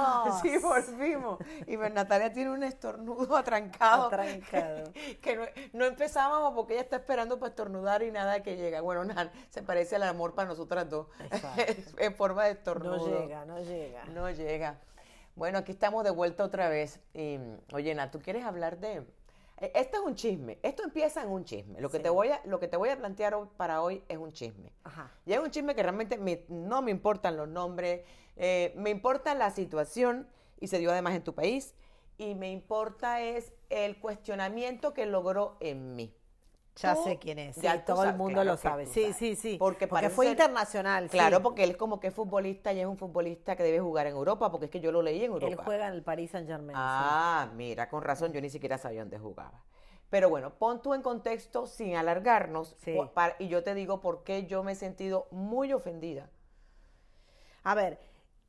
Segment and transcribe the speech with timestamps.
[0.00, 0.40] volvimos.
[0.42, 1.38] Sí, volvimos.
[1.66, 4.06] Y pues Natalia tiene un estornudo atrancado.
[4.06, 4.92] Atrancado.
[5.20, 5.42] Que no,
[5.72, 8.80] no empezábamos porque ella está esperando para estornudar y nada que llega.
[8.80, 11.06] Bueno, nada, se parece al amor para nosotras dos.
[11.30, 11.72] Exacto.
[11.98, 12.96] en forma de estornudo.
[12.96, 14.04] No llega, no llega.
[14.06, 14.80] No llega.
[15.36, 17.00] Bueno, aquí estamos de vuelta otra vez.
[17.14, 17.38] Y,
[17.72, 19.06] oye, Nat, ¿tú quieres hablar de...?
[19.58, 20.58] e- Esto es un chisme.
[20.62, 21.80] Esto empieza en un chisme.
[21.80, 22.02] Lo que, Sí.
[22.02, 24.72] te, voy a, lo que te voy a plantear hoy- para hoy es un chisme.
[24.84, 25.10] Ajá.
[25.24, 28.02] Y es un chisme que realmente me- no me importan los nombres,
[28.42, 30.26] eh, me importa la situación,
[30.58, 31.74] y se dio además en tu país,
[32.16, 36.14] y me importa es el cuestionamiento que logró en mí.
[36.76, 37.56] Ya sé quién es.
[37.56, 38.86] Sí, ya tú todo el mundo claro lo sabe.
[38.86, 39.16] Sí, sabes.
[39.16, 39.56] sí, sí.
[39.58, 41.10] Porque, fue ser- internacional.
[41.10, 41.18] sí.
[41.18, 44.06] Claro, porque él es como que es futbolista y es un futbolista que debe jugar
[44.06, 45.52] en Europa, porque es que yo lo leí en Europa.
[45.52, 46.78] Él juega en el Paris Saint Germain.
[46.78, 49.62] Ah, mira, con razón, yo ni siquiera sabía dónde jugaba.
[50.08, 52.76] Pero bueno, pon tú en contexto sin alargarnos
[53.38, 56.30] y yo te digo por qué yo me he sentido muy ofendida.
[57.62, 58.00] A ver,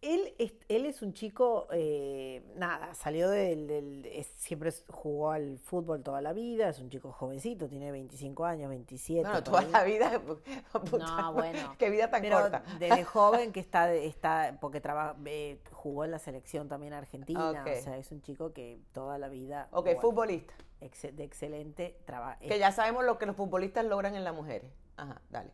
[0.02, 5.60] él es, él es un chico, eh, nada, salió del, del- es- siempre jugó al
[5.60, 9.22] fútbol toda la vida, es un chico jovencito, tiene 25 años, 27.
[9.22, 9.72] Bueno, por toda ahí.
[9.72, 10.22] la vida.
[10.90, 11.76] puta, No, bueno.
[11.78, 12.64] Qué vida tan Pero corta.
[12.80, 17.82] desde joven que está, está porque traba- eh, jugó en la selección también argentina, o
[17.82, 20.54] sea, es un chico que toda la vida Ok, bueno, futbolista.
[20.80, 22.40] ex- de excelente trabajo.
[22.42, 24.72] Que ya sabemos lo que los futbolistas logran en las mujeres.
[24.98, 25.52] Ajá, dale.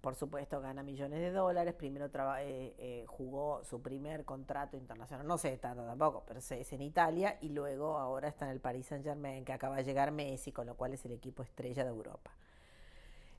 [0.00, 1.74] Por supuesto, gana millones de dólares.
[1.74, 6.72] Primero traba- eh, eh, jugó su primer contrato internacional, no sé tanto tampoco, pero es
[6.72, 7.38] en Italia.
[7.40, 10.66] Y luego ahora está en el Paris Saint Germain, que acaba de llegar Messi, con
[10.66, 12.30] lo cual es el equipo estrella de Europa.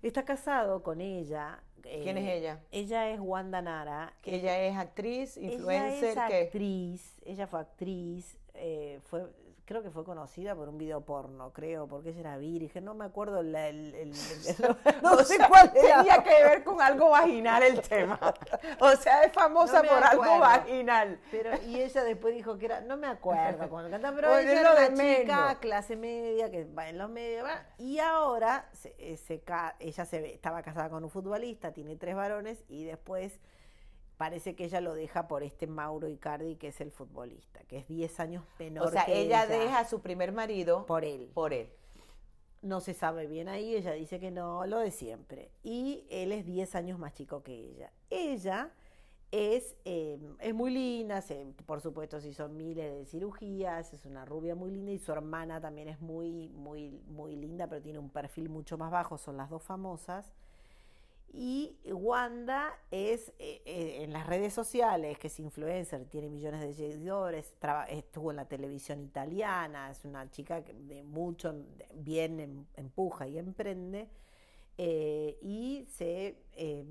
[0.02, 1.61] Está casado con ella.
[1.81, 2.59] ¿Quién eh, es ella?
[2.72, 4.14] Ella es Wanda Nara.
[4.22, 9.28] Que ella es actriz, Ella influencer, es que actriz, ella fue actriz, eh, fue,
[9.72, 13.05] creo que fue conocida por un video porno, creo, porque ella era virgen, no me
[13.05, 14.11] acuerdo la- el, el- el-
[15.02, 15.97] no sé sea, cuál era.
[16.03, 18.19] tenía que ver con algo vaginal el tema.
[18.80, 21.19] O sea, es famosa No por algo vaginal.
[21.31, 24.59] Pero, y ella después dijo que era, no me acuerdo cuando cantaba, pero Bueno, ella
[24.59, 25.55] era de una chica menos.
[25.59, 29.42] clase media que va en los medios, va, y ahora se, eh, se
[29.80, 33.39] ella se estaba casada con un futbolista, tiene tres varones, y después
[34.21, 37.87] parece que ella lo deja por este Mauro Icardi, que es el futbolista, que es
[37.87, 41.32] 10 años menor O sea, que ella deja a su primer marido por él.
[41.33, 41.71] por él.
[42.61, 45.49] No se sabe bien ahí, ella dice que no, lo de siempre.
[45.64, 47.92] Y él es 10 años más chico que ella.
[48.11, 48.70] Ella
[49.32, 54.23] es, eh, es muy linda, se- por supuesto, si son miles de cirugías, es una
[54.23, 58.11] rubia muy linda y su hermana también es muy, muy, muy linda, pero tiene un
[58.11, 60.32] perfil mucho más bajo, son las dos famosas.
[61.33, 66.73] Y Wanda es eh, eh, en las redes sociales, que es influencer, tiene millones de
[66.73, 67.53] seguidores,
[67.89, 73.37] estuvo en la televisión italiana, es una chica que mucho de- bien em- empuja y
[73.37, 74.09] emprende.
[74.77, 76.83] eh, y se eh,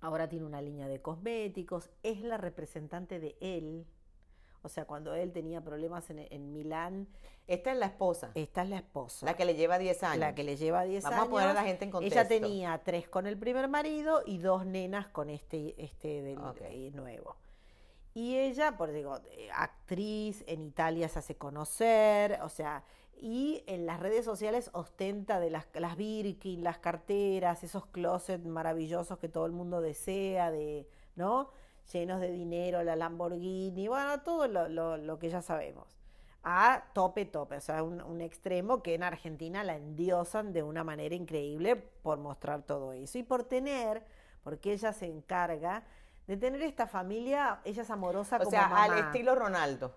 [0.00, 3.86] ahora tiene una línea de cosméticos, es la representante de él.
[4.62, 7.08] O sea, cuando él tenía problemas en, en Milán,
[7.46, 9.26] Esta es la esposa, esta es la esposa.
[9.26, 10.18] la que le lleva 10 años.
[10.18, 11.28] La que le lleva 10 Vamos años.
[11.28, 12.20] a poner a la gente en contexto.
[12.20, 16.90] Ella tenía tres con el primer marido y dos nenas con este, este del eh,
[16.94, 17.36] nuevo.
[18.14, 22.82] Y ella, por digo, eh, actriz, en Italia se hace conocer, o sea,
[23.16, 29.18] y en las redes sociales ostenta de las, las Birkin, las carteras, esos closets maravillosos
[29.18, 31.50] que todo el mundo desea, de, ¿no?
[31.92, 35.86] Llenos de dinero, la Lamborghini, bueno, todo lo, lo- lo que ya sabemos.
[36.42, 40.84] A tope, tope, o sea, un, un extremo que en Argentina la endiosan de una
[40.84, 43.18] manera increíble por mostrar todo eso.
[43.18, 44.04] Y por tener,
[44.42, 45.84] porque ella se encarga
[46.26, 49.94] de tener esta familia, ella es amorosa O como sea, al estilo Ronaldo.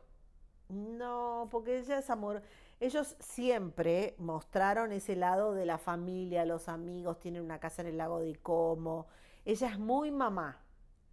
[0.69, 2.41] No, porque ella es amor.
[2.79, 7.97] Ellos siempre mostraron ese lado de la familia, los amigos, tienen una casa en el
[7.97, 9.07] lago de Como.
[9.45, 10.62] Ella es muy mamá,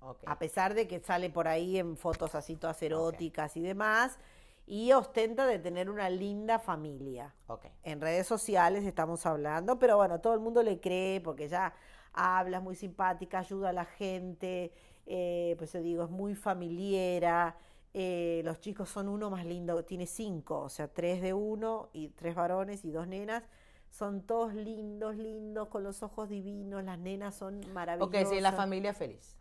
[0.01, 0.25] Ok.
[0.25, 4.19] a pesar de que sale por ahí en fotos así todas eróticas y demás,
[4.67, 7.35] y ostenta de tener una linda familia.
[7.49, 7.67] ok.
[7.83, 11.73] En redes sociales estamos hablando, pero bueno, todo el mundo le cree porque ella
[12.13, 14.73] habla, es muy simpática, ayuda a la gente,
[15.07, 17.57] eh, pues yo digo, es muy familiera.
[17.95, 22.11] eh, los chicos son uno más lindo, tiene cinco, o sea, tres de uno y
[22.11, 23.43] tres varones y dos nenas.
[23.91, 27.67] Son todos lindos, lindos, con los ojos divinos, las nenas son
[27.99, 29.37] Ok, maravillosas sí, la familia feliz.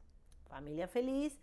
[0.50, 1.40] Familia feliz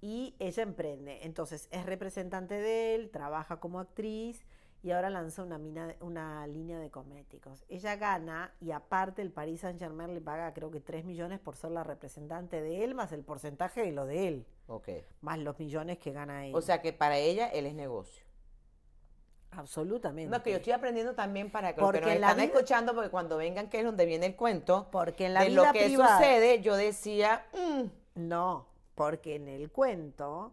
[0.00, 1.18] y ella emprende.
[1.26, 4.46] Entonces es representante de él, trabaja como actriz
[4.82, 7.64] y ahora lanza una, mina- una línea de cosméticos.
[7.68, 11.56] Ella gana y aparte el Paris Saint Germain le paga creo que 3 millones por
[11.56, 14.88] ser la representante de él, más el porcentaje de lo de él, Ok.
[15.20, 16.54] más los millones que gana él.
[16.54, 18.24] O sea que para ella él es negocio.
[19.50, 20.30] absolutamente.
[20.30, 22.54] No, que yo estoy aprendiendo también para que los Porque que nos la están vida-
[22.54, 25.66] escuchando, porque cuando vengan, que es donde viene el cuento, Porque en la de vida
[25.66, 27.84] lo que privada- sucede, yo decía, mm,
[28.18, 30.52] No, porque en el cuento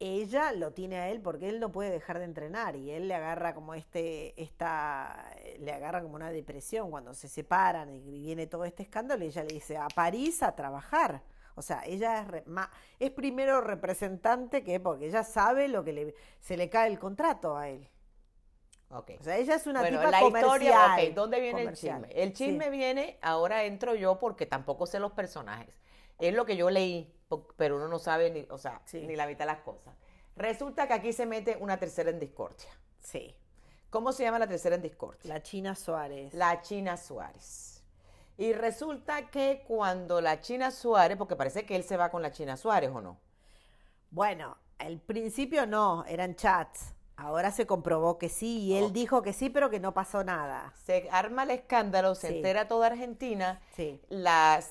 [0.00, 3.14] ella lo tiene a él porque él no puede dejar de entrenar y él le
[3.14, 8.64] agarra como este, esta, le agarra como una depresión cuando se separan y viene todo
[8.64, 11.22] este escándalo y ella le dice a París a trabajar.
[11.56, 12.44] O sea, ella es,
[13.00, 17.56] es primero representante que porque ella sabe lo que le, se le cae el contrato
[17.56, 17.88] a él.
[18.90, 19.16] Okay.
[19.18, 21.00] O sea, ella es una bueno, tipa la comercial.
[21.00, 22.04] historia, ¿dónde viene comercial.
[22.04, 22.22] el chisme?
[22.22, 22.70] El chisme Sí.
[22.70, 25.74] viene, ahora entro yo porque tampoco sé los personajes.
[26.18, 27.12] Es lo que yo leí,
[27.56, 29.06] pero uno no sabe ni, o sea, Sí.
[29.06, 29.94] ni la mitad de las cosas.
[30.36, 32.68] Resulta que aquí se mete una tercera en discordia.
[32.98, 33.34] Sí,
[33.90, 35.32] ¿Cómo se llama la tercera en discordia?
[35.32, 36.34] la China Suárez.
[36.34, 37.82] La China Suárez.
[38.36, 42.30] Y resulta que cuando la China Suárez, porque parece que él se va con la
[42.30, 43.18] China Suárez, ¿o no?
[44.10, 46.92] Bueno, al principio no, eran chats.
[47.20, 48.92] Ahora se comprobó que sí y él Ok.
[48.92, 50.72] dijo que sí, pero que no pasó nada.
[50.84, 52.36] Se arma el escándalo, se Sí.
[52.36, 54.00] entera toda Argentina, Sí,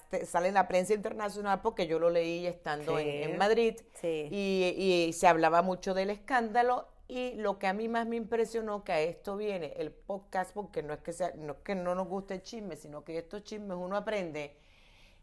[0.09, 3.31] te- sale en la prensa internacional porque yo lo leí estando en, Sí.
[3.31, 8.15] en Madrid y se hablaba mucho del escándalo y lo que a mí más me
[8.15, 11.75] impresionó que a esto viene el podcast porque no es que sea, no es que
[11.75, 14.55] no nos guste el chisme sino que estos chismes uno aprende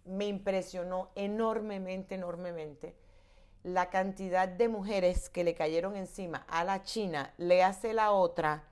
[0.07, 2.95] me impresionó enormemente enormemente
[3.65, 8.63] la cantidad de mujeres que le cayeron encima a la China le hace la otra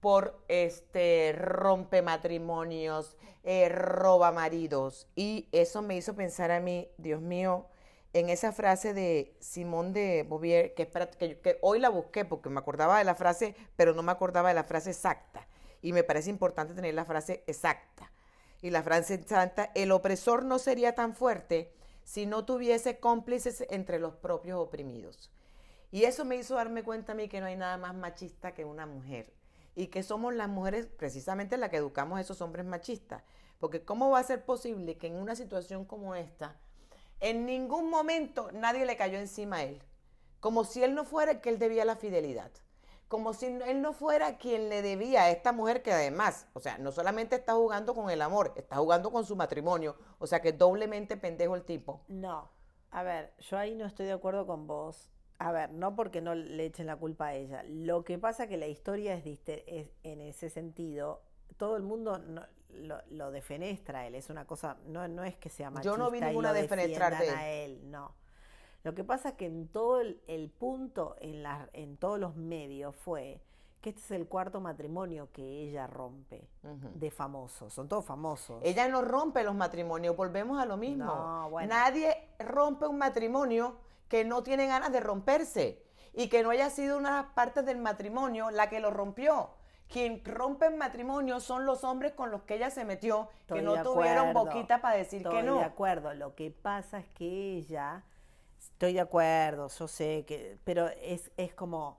[0.00, 5.08] por este rompe matrimonios, eh, roba maridos.
[5.16, 7.66] Y eso me hizo pensar a mí, Dios mío,
[8.12, 10.86] en esa frase de Simón de Beauvoir, que,
[11.18, 14.50] que, que hoy la busqué porque me acordaba de la frase, pero no me acordaba
[14.50, 15.48] de la frase exacta.
[15.80, 18.12] Y me parece importante tener la frase exacta.
[18.60, 21.72] Y la frase exacta, el opresor no sería tan fuerte
[22.04, 25.30] si no tuviese cómplices entre los propios oprimidos.
[25.90, 28.64] Y eso me hizo darme cuenta a mí que no hay nada más machista que
[28.64, 29.32] una mujer.
[29.74, 33.22] Y que somos las mujeres precisamente las que educamos a esos hombres machistas.
[33.58, 36.56] Porque ¿cómo va a ser posible que en una situación como esta,
[37.20, 39.82] en ningún momento nadie le cayó encima a él?
[40.40, 42.50] Como si él no fuera el que él debía la fidelidad.
[43.14, 46.78] Como si él no fuera quien le debía a esta mujer que además, o sea,
[46.78, 49.94] no solamente está jugando con el amor, está jugando con su matrimonio.
[50.18, 52.00] O sea que doblemente pendejo el tipo.
[52.08, 52.50] No,
[52.90, 55.12] a ver, yo ahí no estoy de acuerdo con vos.
[55.38, 57.62] A ver, no porque no le echen la culpa a ella.
[57.68, 61.22] Lo que pasa que la historia es, diste- es en ese sentido,
[61.56, 64.16] todo el mundo no- lo, lo defenestra a él.
[64.16, 66.54] Es una cosa, no, no es que sea machista Yo no vi y ninguna lo
[66.54, 68.12] defenestrar de defiendan a él, no.
[68.84, 72.36] Lo que pasa es que en todo el, el punto, en, la, en todos los
[72.36, 73.40] medios fue
[73.80, 76.48] que este es el cuarto matrimonio que ella rompe
[76.94, 77.72] de famosos.
[77.72, 78.60] Son todos famosos.
[78.62, 81.04] Ella no rompe los matrimonios, volvemos a lo mismo.
[81.04, 81.68] No, bueno.
[81.74, 83.76] Nadie rompe un matrimonio
[84.08, 85.82] que no tiene ganas de romperse
[86.14, 89.50] y que no haya sido una de las partes del matrimonio la que lo rompió.
[89.88, 93.64] Quien rompe el matrimonio son los hombres con los que ella se metió, Estoy que
[93.64, 94.46] no tuvieron acuerdo.
[94.46, 95.58] boquita para decir Estoy que no.
[95.58, 96.14] de acuerdo.
[96.14, 97.26] Lo que pasa es que
[97.58, 98.02] ella,
[98.74, 101.96] estoy de acuerdo, yo sé que, pero es, es como,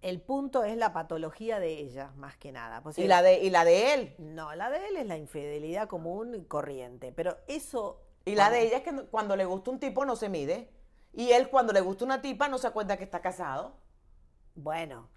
[0.00, 2.82] el punto es la patología de ella, más que nada.
[2.82, 4.14] Pues Y la de, y la de él.
[4.18, 8.02] No, la de él es la infidelidad común y corriente, pero eso...
[8.24, 10.68] Y la de ella es que cuando le gusta un tipo no se mide.
[11.12, 13.76] Y él cuando le gusta una tipa no se acuerda que está casado.
[14.56, 15.08] Bueno,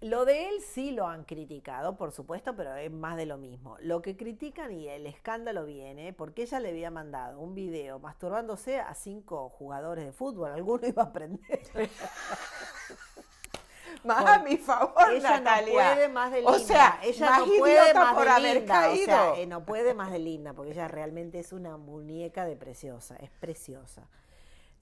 [0.00, 3.76] lo de él sí lo han criticado, por supuesto, pero es más de lo mismo.
[3.80, 8.78] Lo que critican y el escándalo viene porque ella le había mandado un video masturbándose
[8.78, 10.52] a cinco jugadores de fútbol.
[10.52, 11.60] Alguno iba a aprender.
[14.04, 15.72] Más a mi favor, ella Natalia.
[15.88, 16.52] no puede más de linda.
[16.52, 18.74] O sea, ella más no puede más por de haber linda.
[18.74, 19.02] caído.
[19.02, 22.54] O sea, eh, no puede más de linda, porque ella realmente es una muñeca de
[22.54, 24.06] preciosa, es preciosa.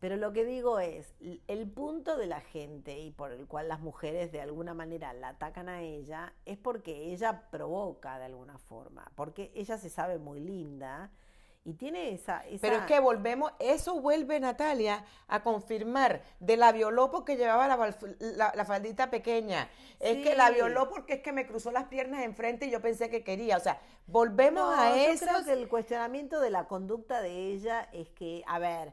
[0.04, 1.14] Pero lo que digo es,
[1.48, 5.28] el punto de la gente y por el cual las mujeres de alguna manera la
[5.28, 10.40] atacan a ella es porque ella provoca de alguna forma, porque ella se sabe muy
[10.40, 11.10] linda
[11.64, 12.46] y tiene esa...
[12.46, 17.66] esa Pero es que volvemos, eso vuelve Natalia a confirmar, de la violó porque llevaba
[17.66, 19.70] la, la- la faldita pequeña,
[20.00, 23.08] es que la violó porque es que me cruzó las piernas enfrente y yo pensé
[23.08, 25.24] que quería, o sea, volvemos No, a yo eso.
[25.24, 28.92] creo que el cuestionamiento de la conducta de ella es que, a ver,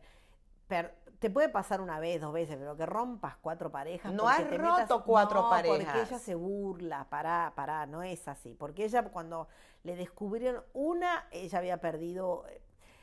[0.70, 4.12] per- te puede pasar una vez, dos veces, pero que rompas cuatro parejas.
[4.12, 8.56] No has te roto cuatro No, Porque ella se burla, pará, pará, no es así.
[8.56, 9.48] Porque ella cuando
[9.84, 12.46] le descubrieron una, ella había perdido...
[12.50, 12.60] eh,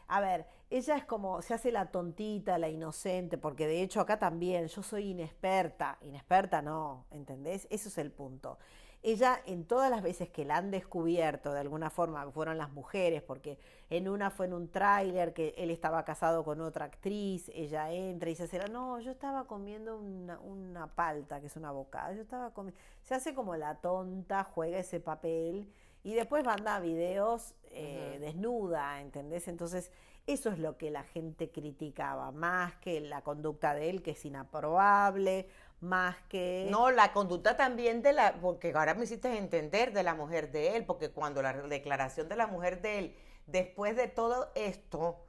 [0.09, 4.19] A ver, ella es como, se hace la tontita, la inocente, porque de hecho acá
[4.19, 7.69] también, yo soy inexperta, inexperta no, ¿entendés?
[7.71, 8.59] Eso es el punto.
[9.03, 13.23] Ella en todas las veces que la han descubierto de alguna forma, fueron las mujeres,
[13.23, 13.59] porque
[13.91, 18.29] en una fue en un tráiler que él estaba casado con otra actriz, ella entra
[18.31, 22.13] y se hace, la- no, yo estaba comiendo una, una palta, que es una bocada,
[22.13, 27.55] yo estaba comiendo, se hace como la tonta, juega ese papel y después manda videos
[27.71, 29.47] eh, desnuda, ¿entendés?
[29.49, 29.91] Entonces
[30.27, 34.25] Eso es lo que la gente criticaba, más que la conducta de él, que es
[34.27, 35.49] inaprobable,
[35.81, 36.67] más que...
[36.71, 40.77] No, la conducta también de la, porque ahora me hiciste entender de la mujer de
[40.77, 43.17] él, porque cuando la declaración de la mujer de él,
[43.47, 45.25] después de todo esto,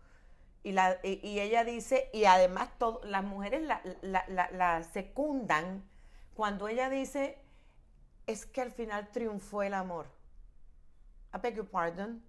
[0.63, 5.87] y, la, y, ella dice, y además todo, las mujeres la, la, la, secundan
[6.33, 7.37] cuando ella dice,
[8.27, 10.07] es que al final triunfó el amor.
[11.33, 12.23] I beg your pardon.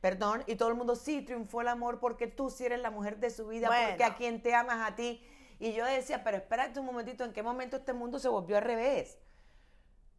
[0.00, 3.18] Perdón, y todo el mundo, sí, triunfó el amor porque tú sí eres la mujer
[3.18, 5.22] de su vida, porque a quien te amas a ti
[5.60, 8.64] y yo decía, pero espérate un momentito, ¿en qué momento este mundo se volvió al
[8.64, 9.18] revés?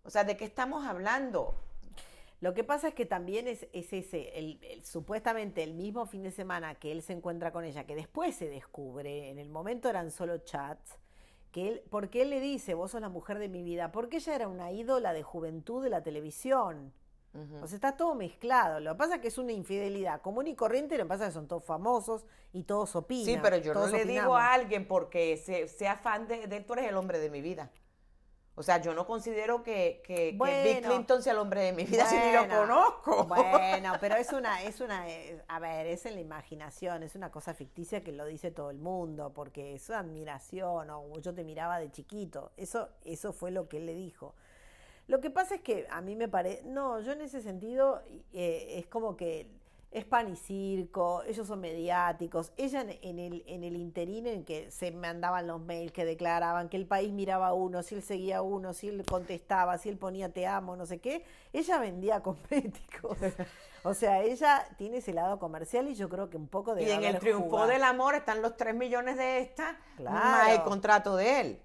[0.04, 1.56] O sea, ¿de qué estamos hablando?
[2.42, 6.76] Lo que pasa es que también es, ese, el, supuestamente el mismo fin de semana
[6.76, 10.38] que él se encuentra con ella, que después se descubre, en el momento eran solo
[10.40, 10.98] chats,
[11.52, 14.36] que él, porque él le dice, vos sos la mujer de mi vida, porque ella
[14.36, 16.94] era una ídola de juventud de la televisión.
[17.34, 18.80] O sea, está todo mezclado.
[18.80, 21.30] Lo que pasa es que es una infidelidad común y corriente, lo que pasa es
[21.30, 23.26] que son todos famosos y todos opinan.
[23.26, 26.90] Sí, pero yo no le digo a alguien porque sea fan de, de, tú eres
[26.90, 27.72] el hombre de mi vida.
[28.56, 32.06] O sea, yo no considero que, que, Bill Clinton sea el hombre de mi vida
[32.10, 33.24] si ni lo conozco.
[33.24, 35.06] Bueno, pero es una, es una,
[35.48, 38.78] a ver, es en la imaginación, es una cosa ficticia que lo dice todo el
[38.78, 42.52] mundo, porque es una admiración, o yo te miraba de chiquito.
[42.58, 44.36] Eso, eso fue lo que él le dijo.
[45.12, 48.01] Lo que pasa es que a mí me parece, no, yo en ese sentido
[48.32, 49.46] eh, es como que
[49.91, 52.53] es pan y circo, ellos son mediáticos.
[52.56, 56.77] Ella en, el, en el interín en que se mandaban los mails que declaraban que
[56.77, 59.98] el país miraba a uno, si él seguía a uno, si él contestaba, si él
[59.98, 63.18] ponía te amo, no sé qué, ella vendía cosméticos.
[63.84, 66.84] o sea, ella tiene ese lado comercial y yo creo que un poco de...
[66.84, 71.18] Y en el triunfo del amor están los 3 millones de esta, más el contrato
[71.18, 71.62] de él.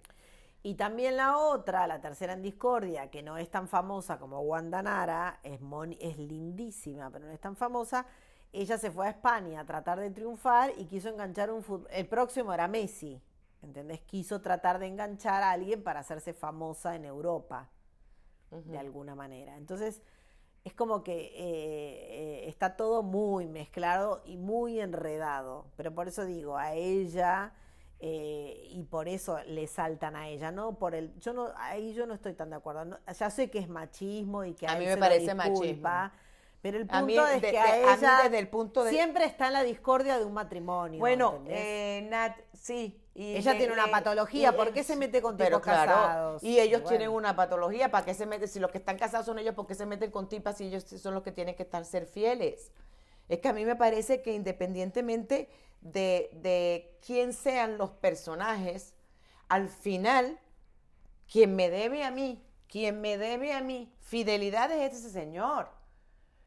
[0.67, 4.83] Y también la otra, la tercera en discordia, que no es tan famosa como Wanda
[4.83, 5.61] Nara, es,
[6.01, 8.05] es lindísima, pero no es tan famosa.
[8.53, 11.87] Ella se fue a España a tratar de triunfar y quiso enganchar un fútbol.
[11.93, 13.23] El próximo era Messi,
[13.63, 14.01] ¿entendés?
[14.01, 17.71] Quiso tratar de enganchar a alguien para hacerse famosa en Europa,
[18.51, 19.57] de alguna manera.
[19.59, 20.03] Entonces,
[20.65, 25.67] es como que eh, eh, está todo muy mezclado y muy enredado.
[25.77, 27.55] Pero por eso digo, a ella
[27.99, 30.79] eh, y por eso le saltan a ella, ¿no?
[30.79, 32.99] Por el, yo no, ahí yo no estoy tan de acuerdo.
[33.19, 35.89] ya sé que es machismo y que a, mí me parece machismo.
[36.61, 38.91] Pero el punto es que a ella desde el punto de...
[38.91, 40.99] siempre está en la discordia de un matrimonio.
[40.99, 43.01] Bueno, eh, Nat, sí.
[43.15, 46.43] Y ella tiene una patología, ¿por qué se mete con tipos casados?
[46.43, 48.49] Y ellos tienen una patología, ¿para qué se meten?
[48.49, 50.85] Si los que están casados son ellos, ¿por qué se meten con tipas si ellos
[50.85, 52.73] son los que tienen que estar ser fieles?
[53.29, 55.49] Es que a mí me parece que independientemente
[55.81, 58.95] de, quién sean los personajes,
[59.49, 60.39] al final,
[61.31, 65.69] quien me debe a mí, quien me debe a mí fidelidad es ese señor.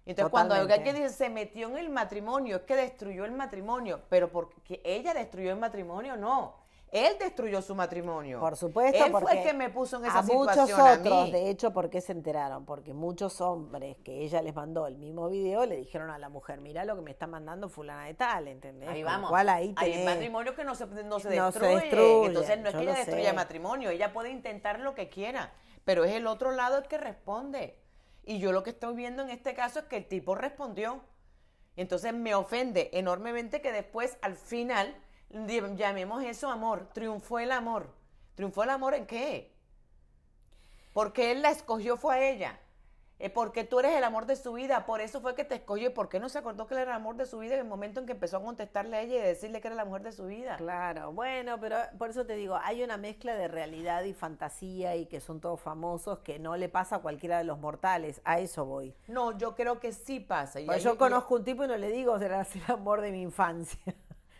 [0.05, 4.31] Entonces, cuando alguien dice se metió en el matrimonio, es que destruyó el matrimonio, pero
[4.31, 6.55] porque ella destruyó el matrimonio, no.
[6.91, 8.39] Él destruyó su matrimonio.
[8.39, 9.05] Por supuesto.
[9.05, 12.01] Él fue el que me puso en esa a Muchos otros, de hecho, ¿por qué
[12.01, 12.65] se enteraron?
[12.65, 16.59] Porque muchos hombres que ella les mandó el mismo video le dijeron a la mujer,
[16.61, 18.89] mira lo que me está mandando fulana de tal, ¿entendés?
[18.89, 19.31] Ahí vamos.
[19.33, 22.25] ahí Hay matrimonios que no se, no se destruyen.
[22.25, 25.53] Entonces no es que ella destruya matrimonio, ella puede intentar lo que quiera,
[25.85, 27.77] pero es el otro lado el que responde.
[28.23, 31.01] Y yo lo que estoy viendo en este caso es que el tipo respondió.
[31.75, 34.95] Entonces me ofende enormemente que después, al final
[35.29, 37.87] llamemos eso amor, triunfó el amor.
[38.35, 39.53] ¿Triunfó el amor en qué?
[40.93, 42.59] Porque él la escogió fue a ella.
[43.21, 45.93] Eh, porque tú eres el amor de su vida, por eso fue que te escogió.
[45.93, 47.67] ¿Por qué no se acordó que él era el amor de su vida en el
[47.67, 50.13] momento en que empezó a contestarle a ella y decirle que era la mujer de
[50.13, 50.55] su vida?
[50.55, 55.05] Claro, bueno, pero por eso te digo, hay una mezcla de realidad y fantasía y
[55.05, 58.21] que son todos famosos que no le pasa a cualquiera de los mortales.
[58.23, 58.95] A eso voy.
[59.07, 60.59] No, yo creo que sí pasa.
[60.65, 63.79] Pues yo conozco un tipo y no le digo será el amor de mi infancia.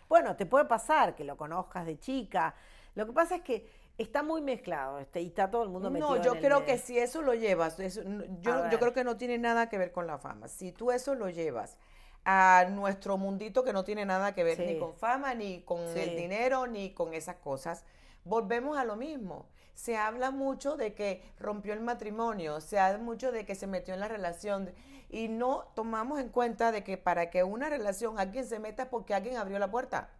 [0.09, 2.55] Bueno, te puede pasar que lo conozcas de chica.
[2.95, 6.15] Lo que pasa es que está muy mezclado este, y está todo el mundo metido.
[6.15, 9.69] No, yo creo que si eso lo llevas, yo, yo creo que no tiene nada
[9.69, 10.47] que ver con la fama.
[10.47, 11.77] Si tú eso lo llevas
[12.25, 16.15] a nuestro mundito que no tiene nada que ver ni con fama, ni con el
[16.15, 17.85] dinero, ni con esas cosas,
[18.23, 19.47] volvemos a lo mismo.
[19.73, 23.93] Se habla mucho de que rompió el matrimonio, se habla mucho de que se metió
[23.93, 24.71] en la relación
[25.09, 29.13] y no tomamos en cuenta de que para que una relación alguien se meta porque
[29.13, 30.11] alguien abrió la puerta.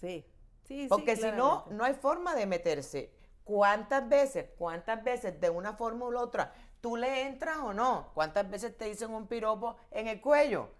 [0.00, 0.26] Sí,
[0.64, 3.12] sí, Porque si no, no hay forma de meterse.
[3.44, 8.10] ¿Cuántas veces, cuántas veces de una forma u otra tú le entras o no?
[8.14, 10.70] ¿Cuántas veces te dicen un piropo en el cuello?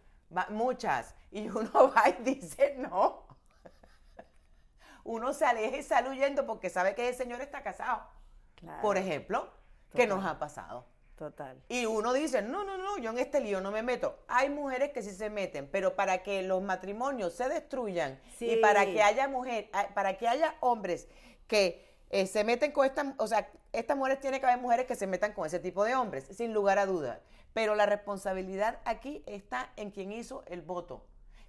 [0.51, 1.15] muchas.
[1.31, 3.27] Y uno va y dice no.
[5.11, 8.01] Uno se aleja y sale huyendo porque sabe que el señor está casado.
[8.81, 9.51] Por ejemplo,
[9.93, 10.87] que nos ha pasado.
[11.17, 11.61] Total.
[11.69, 14.21] Y uno dice, no, no, no, yo en este lío no me meto.
[14.29, 18.87] Hay mujeres que sí se meten, pero para que los matrimonios se destruyan y para
[18.87, 21.09] que haya mujer, ah, para que haya hombres
[21.49, 24.95] que eh, se meten con esta, o sea, estas mujeres tiene que haber mujeres que
[24.95, 27.19] se metan con ese tipo de hombres, sin lugar a dudas.
[27.53, 31.05] Pero la responsabilidad aquí está en quien hizo el voto.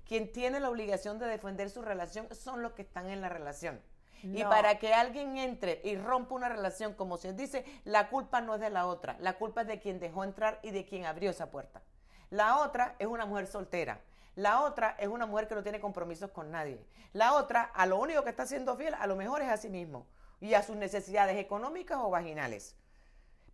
[0.08, 3.82] Quien tiene la obligación de defender su relación son los que están en la relación.
[4.24, 8.56] Y para que alguien entre y rompa una relación, como se dice, la culpa no
[8.56, 11.32] es de la otra, la culpa es de quien dejó entrar y de quien abrió
[11.32, 11.82] esa puerta.
[12.30, 14.00] La otra es una mujer soltera.
[14.36, 16.86] La otra es una mujer que no tiene compromisos con nadie.
[17.14, 19.70] La otra, a lo único que está siendo fiel, a lo mejor es a sí
[19.70, 20.06] mismo
[20.40, 22.76] y a sus necesidades económicas o vaginales.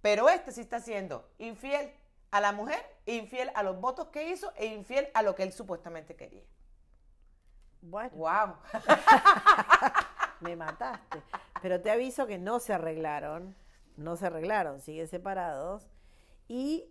[0.02, 1.92] Pero este sí está siendo infiel
[2.32, 5.54] a la mujer, infiel a los votos que hizo e infiel a lo que él
[5.54, 6.44] supuestamente quería.
[7.82, 8.56] Bueno, ¡Wow!
[10.42, 11.22] me mataste.
[11.62, 13.56] Pero te aviso que no se arreglaron,
[13.96, 15.88] no se arreglaron, siguen separados.
[16.48, 16.86] Y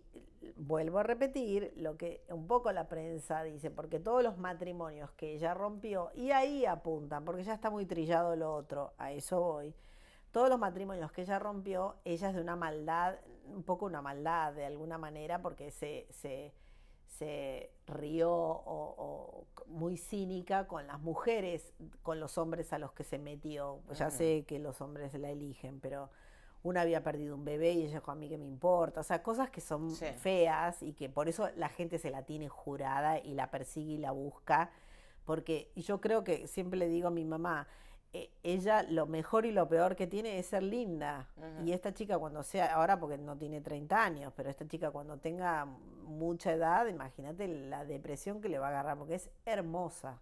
[0.55, 5.33] vuelvo a repetir lo que un poco la prensa dice, porque todos los matrimonios que
[5.33, 9.73] ella rompió, y ahí apuntan, porque ya está muy trillado lo otro, a eso voy.
[10.31, 13.15] Todos los matrimonios que ella rompió, ella es de una maldad,
[13.53, 16.53] un poco una maldad de alguna manera, porque se, se,
[17.07, 21.73] se rió o, o muy cínica con las mujeres,
[22.03, 23.79] con los hombres a los que se metió.
[23.93, 24.17] Ya Ujú.
[24.17, 26.09] sé que los hombres la eligen, pero
[26.63, 28.99] una había perdido un bebé y ella dijo a mí que me importa.
[29.01, 30.07] O sea, cosas que son Sí.
[30.21, 33.97] feas y que por eso la gente se la tiene jurada y la persigue y
[33.97, 34.71] la busca.
[35.25, 37.67] Porque y yo creo que siempre le digo a mi mamá,
[38.43, 41.27] ella lo mejor y lo peor que tiene es ser linda.
[41.65, 45.17] Y esta chica cuando sea, ahora porque no tiene 30 años, pero esta chica cuando
[45.17, 50.21] tenga mucha edad, imagínate la depresión que le va a agarrar, porque es hermosa,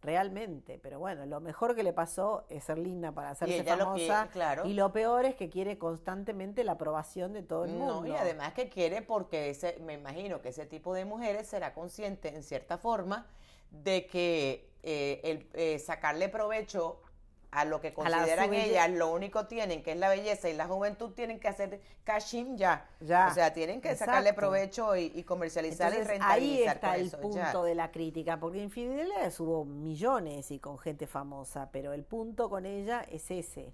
[0.00, 0.78] realmente.
[0.82, 4.28] Pero bueno, lo mejor que le pasó es ser linda para hacerse lo famosa.
[4.32, 4.66] claro.
[4.66, 8.06] Y lo peor es que quiere constantemente la aprobación de todo el mundo.
[8.06, 12.34] Y además que quiere porque ese, me imagino que ese tipo de mujeres será consciente
[12.34, 13.26] en cierta forma
[13.70, 17.02] de que eh, el eh, sacarle provecho
[17.50, 21.12] a lo que consideran ellas, lo único tienen que es la belleza y la juventud,
[21.12, 22.86] tienen que hacer cashing ya.
[23.00, 26.88] Ya, O sea, tienen que sacarle provecho y, y comercializar Entonces, y ahí rentabilizar está
[26.88, 27.62] con el eso, punto ya.
[27.62, 32.66] de la crítica, porque infidelidades hubo millones y con gente famosa, pero el punto con
[32.66, 33.72] ella es ese,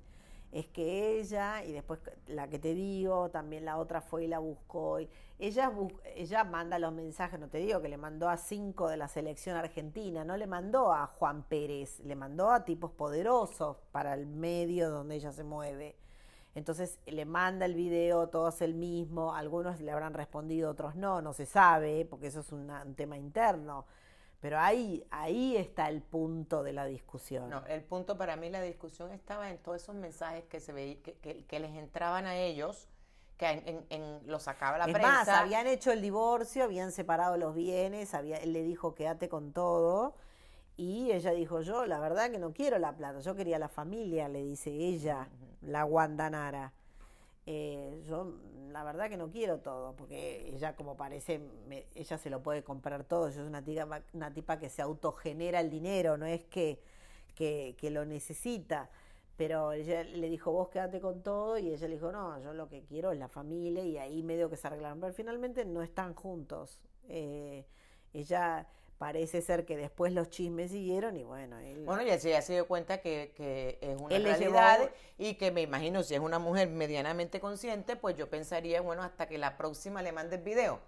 [0.55, 4.39] es que ella, y después la que te digo, también la otra fue y la
[4.39, 5.73] buscó, y ella,
[6.15, 9.57] ella manda los mensajes, no te digo que le mandó a cinco de la selección
[9.57, 14.91] argentina, no le mandó a Juan Pérez, le mandó a tipos poderosos para el medio
[14.91, 15.97] donde ella se mueve.
[16.55, 21.33] Entonces le manda el video, todos el mismo, algunos le habrán respondido, otros no, no
[21.33, 23.87] se sabe, porque eso es un tema interno.
[24.45, 27.49] Pero ahí, ahí está el punto de la discusión.
[27.49, 31.03] No, el punto para mí, la discusión estaba en todos esos mensajes que se veía,
[31.03, 32.87] que, que- que les entraban a ellos,
[33.39, 35.11] que en, en- en- lo sacaba la es prensa.
[35.11, 39.55] más, habían hecho el divorcio, habían separado los bienes, había, él le dijo quédate con
[39.55, 40.15] todo.
[40.77, 44.29] Y ella dijo, yo la verdad que no quiero la plata, yo quería la familia,
[44.29, 45.31] le dice ella,
[45.63, 46.75] la Guandanara.
[47.47, 48.35] Eh, yo
[48.73, 52.65] la verdad que no quiero todo, porque ella como parece, me- ella se lo puede
[52.65, 56.43] comprar todo, ella es una tipa, una tipa que se autogenera el dinero, no es
[56.45, 56.81] que,
[57.35, 58.91] que, que lo necesita.
[59.37, 62.69] Pero ella le dijo, vos quédate con todo, y ella le dijo, no, yo lo
[62.69, 66.15] que quiero es la familia, y ahí medio que se arreglaron, pero finalmente no están
[66.15, 66.79] juntos.
[67.09, 67.67] Eh,
[68.13, 68.67] ella
[68.99, 71.85] parece ser que después los chismes siguieron, y bueno, él...
[71.85, 75.51] Bueno, ya se, ya se dio cuenta que, que es una realidad llevó- y que
[75.51, 79.57] me imagino si es una mujer medianamente consciente, pues yo pensaría, bueno, hasta que la
[79.57, 80.81] próxima le mande el video.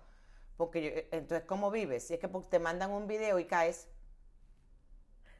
[0.56, 2.06] Porque yo- eh, entonces, ¿cómo vives?
[2.06, 3.88] Si es que porque te mandan un video y caes,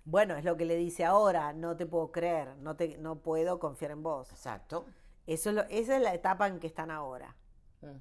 [0.04, 3.58] Bueno, es lo que le dice ahora, no te puedo creer, no, te, no puedo
[3.58, 4.30] confiar en vos.
[4.30, 4.84] exacto.
[5.26, 7.34] Eso es lo- esa es la etapa en que están ahora.
[7.80, 7.96] Mm.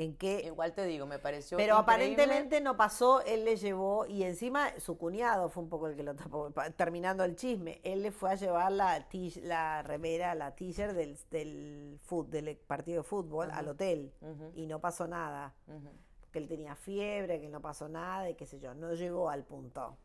[0.00, 2.12] En que, Igual te digo, me pareció pero increíble.
[2.14, 6.02] aparentemente no pasó, él le llevó, y encima su cuñado fue un poco el que
[6.02, 9.06] lo tapó, terminando el chisme, él le fue a llevar la,
[9.42, 14.12] la remera, la t-shirt del, del, fut- del partido de fútbol al hotel,
[14.54, 15.54] y no pasó nada.
[15.66, 15.90] ujú.
[16.32, 19.44] que él tenía fiebre, que no pasó nada y qué sé yo, no llegó al
[19.44, 19.98] punto.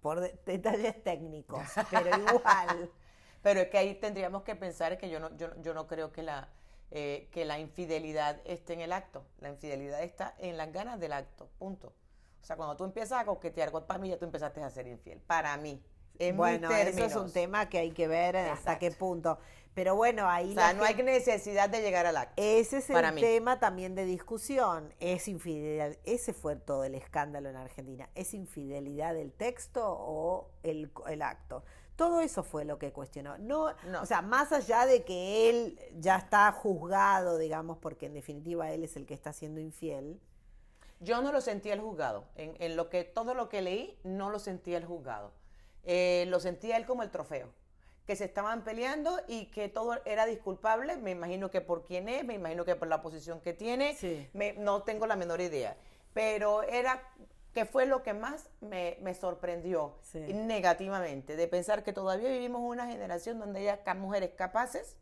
[0.00, 2.90] Por de- detalles técnicos, pero igual.
[3.42, 6.22] Pero es que ahí tendríamos que pensar que yo no, yo, yo no creo que
[6.22, 6.48] la,
[6.90, 9.24] eh, que la infidelidad esté en el acto.
[9.38, 11.92] La infidelidad está en las ganas del acto, punto.
[12.40, 15.20] O sea, cuando tú empiezas a coquetear con ya tú empezaste a ser infiel.
[15.20, 15.82] Para mí.
[16.18, 19.38] En bueno, eso es un tema que hay que ver hasta qué punto.
[19.72, 22.34] Pero bueno, ahí O sea, la no hay necesidad de llegar al acto.
[22.36, 23.20] ese es para el mí.
[23.20, 24.92] tema también de discusión.
[24.98, 28.10] Es infidelidad, ese fue todo el escándalo en Argentina.
[28.14, 31.62] ¿Es infidelidad el texto o el, el acto?
[32.00, 33.36] Todo eso fue lo que cuestionó.
[33.36, 34.00] No, No.
[34.00, 38.84] O sea, más allá de que él ya está juzgado, digamos, porque en definitiva él
[38.84, 40.18] es el que está siendo infiel.
[41.00, 42.24] Yo no lo sentía el juzgado.
[42.36, 45.32] En, en lo que, todo lo que leí, no lo sentía el juzgado.
[45.84, 47.50] Eh, lo sentía él como el trofeo.
[48.06, 50.96] Que se estaban peleando y que todo era disculpable.
[50.96, 53.94] Me imagino que por quién es, me imagino que por la posición que tiene.
[53.96, 54.26] Sí.
[54.32, 55.76] Me- no tengo la menor idea.
[56.14, 57.02] Pero era
[57.54, 60.18] que fue lo que más me, me sorprendió Sí.
[60.20, 64.96] negativamente, de pensar que todavía vivimos una generación donde hay mujeres capaces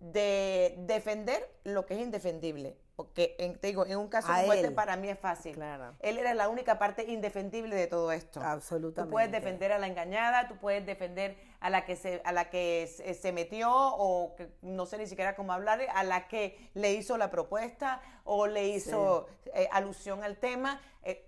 [0.00, 2.76] de defender lo que es indefendible.
[2.96, 5.54] Porque, en- te digo, en un caso A como este para mí es fácil.
[5.54, 5.94] Claro.
[5.98, 8.40] Él era la única parte indefendible de todo esto.
[8.40, 9.08] Absolutamente.
[9.08, 12.50] Tú puedes defender a la engañada, tú puedes defender a la que se, a la
[12.50, 16.70] que se, se metió o que no sé ni siquiera cómo hablar, a la que
[16.74, 21.26] le hizo la propuesta o le hizo eh, alusión al tema, eh,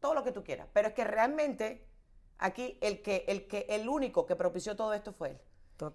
[0.00, 0.68] todo lo que tú quieras.
[0.72, 1.86] Pero es que realmente
[2.38, 5.40] aquí el que, el que, el único que propició todo esto fue él.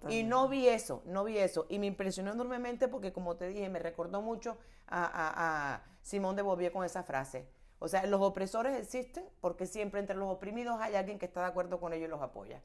[0.08, 1.66] Y no vi eso, no vi eso.
[1.68, 4.56] Y me impresionó enormemente porque, como te dije, me recordó mucho
[4.88, 7.48] a, a, a Simón de Beauvoir con esa frase.
[7.78, 11.46] O sea, los opresores existen porque siempre entre los oprimidos hay alguien que está de
[11.46, 12.62] acuerdo con ellos y los apoya.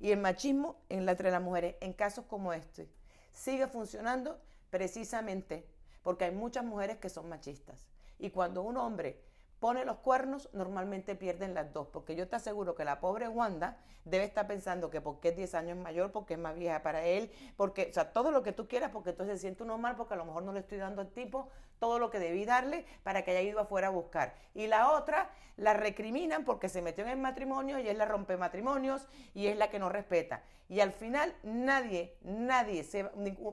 [0.00, 2.88] Y el machismo en la, entre las mujeres, en casos como este,
[3.32, 5.68] sigue funcionando precisamente
[6.02, 7.86] porque hay muchas mujeres que son machistas.
[8.18, 9.22] Y cuando un hombre
[9.60, 11.88] pone los cuernos, normalmente pierden las dos.
[11.88, 15.54] Porque yo te aseguro que la pobre Wanda debe estar pensando que porque es 10
[15.54, 18.68] años mayor, porque es más vieja para él, porque, o sea, todo lo que tú
[18.68, 21.02] quieras, porque entonces se siente uno mal, porque a lo mejor no le estoy dando
[21.02, 24.34] al tipo todo lo que debí darle para que haya ido afuera a buscar.
[24.54, 28.36] Y la otra la recriminan porque se metió en el matrimonio y es la rompe
[28.36, 30.42] matrimonios y es la que no respeta.
[30.68, 33.04] Y al final nadie, nadie, se,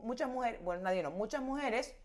[0.04, 1.96] muchas mujeres, bueno, nadie no, muchas mujeres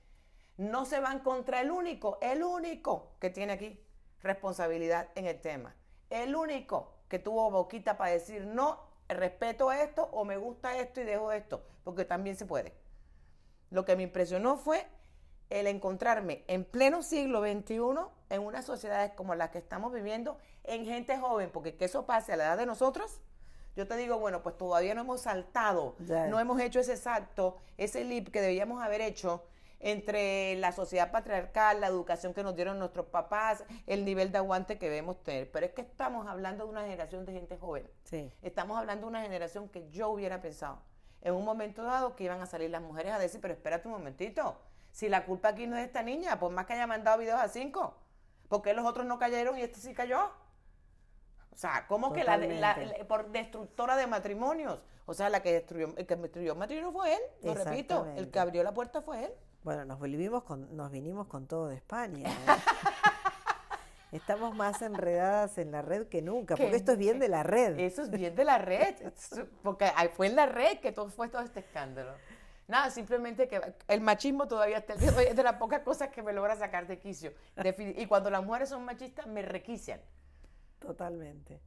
[0.56, 3.80] no se van contra el único, el único que tiene aquí
[4.22, 5.74] responsabilidad en el tema.
[6.10, 11.04] El único que tuvo boquita para decir no, respeto esto o me gusta esto y
[11.04, 12.72] dejo esto, porque también se puede.
[13.70, 14.86] Lo que me impresionó fue
[15.50, 17.80] el encontrarme en pleno siglo XXI
[18.30, 22.32] en unas sociedades como las que estamos viviendo, en gente joven, porque que eso pase
[22.32, 23.20] a la edad de nosotros,
[23.76, 28.04] yo te digo, bueno, pues todavía no hemos saltado, no hemos hecho ese salto, ese
[28.04, 29.44] leap que debíamos haber hecho
[29.80, 34.78] entre la sociedad patriarcal, la educación que nos dieron nuestros papás, el nivel de aguante
[34.78, 35.50] que debemos tener.
[35.50, 37.90] Pero es que estamos hablando de una generación de gente joven.
[38.04, 38.30] Sí.
[38.42, 40.82] Estamos hablando de una generación que yo hubiera pensado
[41.22, 43.94] en un momento dado que iban a salir las mujeres a decir, pero espérate un
[43.94, 44.56] momentito,
[44.90, 47.40] si la culpa aquí no es de esta niña, por más que haya mandado videos
[47.40, 47.94] a cinco,
[48.48, 50.30] ¿por qué los otros no cayeron y este sí cayó?
[51.52, 54.82] O sea, ¿cómo que la, por destructora de matrimonios?
[55.04, 58.30] O sea, la que destruyó, el que destruyó el matrimonio fue él, lo repito, el
[58.30, 59.32] que abrió la puerta fue él.
[59.62, 62.28] Bueno, nos volvimos con, nos vinimos con todo de España.
[62.28, 62.34] ¿eh?
[64.12, 67.42] Estamos más enredadas en la red que nunca, Que porque esto es bien de la
[67.42, 67.78] red.
[67.78, 68.96] Eso es bien de la red,
[69.62, 72.12] porque fue en la red que todo fue todo este escándalo.
[72.66, 76.56] Nada, simplemente que el machismo todavía está es de las pocas cosas que me logra
[76.56, 77.32] sacar de quicio.
[77.76, 80.00] Y cuando las mujeres son machistas, me requician.
[80.80, 81.60] Totalmente.